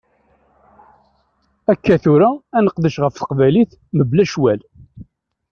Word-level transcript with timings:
Akka 1.71 1.95
tura 2.03 2.29
ad 2.57 2.61
neqdec 2.65 2.95
ɣef 3.03 3.13
teqbaylit 3.15 3.71
mebla 3.97 4.23
ccwal. 4.31 4.59